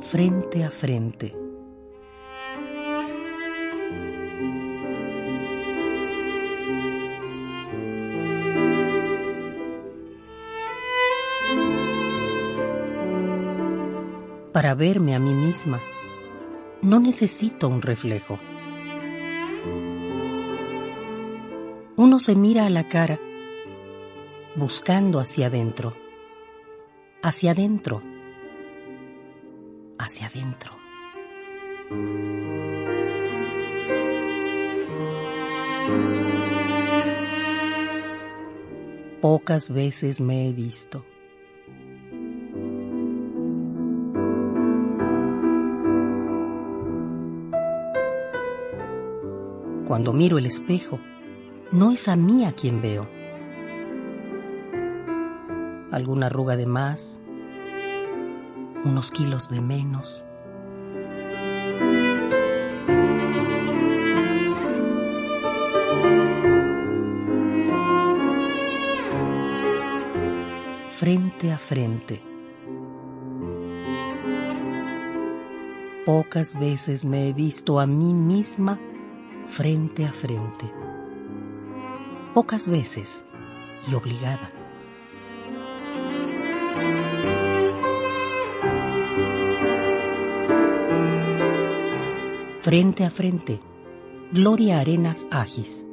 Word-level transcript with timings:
frente 0.00 0.64
a 0.64 0.70
frente. 0.70 1.36
Para 14.52 14.74
verme 14.74 15.14
a 15.14 15.18
mí 15.18 15.32
misma, 15.32 15.80
no 16.82 16.98
necesito 16.98 17.68
un 17.68 17.82
reflejo. 17.82 18.38
Uno 21.96 22.18
se 22.18 22.34
mira 22.34 22.66
a 22.66 22.70
la 22.70 22.88
cara 22.88 23.18
buscando 24.56 25.20
hacia 25.20 25.46
adentro, 25.46 25.94
hacia 27.22 27.52
adentro, 27.52 28.02
hacia 30.00 30.26
adentro. 30.26 30.72
Pocas 39.20 39.70
veces 39.70 40.20
me 40.20 40.48
he 40.48 40.52
visto. 40.52 41.04
Cuando 49.86 50.12
miro 50.14 50.38
el 50.38 50.46
espejo, 50.46 50.98
no 51.72 51.90
es 51.90 52.08
a 52.08 52.16
mí 52.16 52.46
a 52.46 52.52
quien 52.52 52.80
veo. 52.80 53.06
Alguna 55.90 56.26
arruga 56.26 56.56
de 56.56 56.66
más, 56.66 57.20
unos 58.84 59.10
kilos 59.10 59.48
de 59.48 59.60
menos. 59.60 60.24
Frente 70.92 71.50
a 71.50 71.58
frente. 71.58 72.22
Pocas 76.04 76.58
veces 76.58 77.06
me 77.06 77.28
he 77.28 77.32
visto 77.32 77.80
a 77.80 77.86
mí 77.86 78.12
misma 78.12 78.78
frente 79.46 80.04
a 80.04 80.12
frente. 80.12 80.70
Pocas 82.34 82.68
veces 82.68 83.26
y 83.90 83.94
obligada. 83.94 84.59
Frente 92.60 93.04
a 93.04 93.10
frente, 93.10 93.58
Gloria 94.32 94.80
Arenas 94.80 95.26
Agis. 95.30 95.86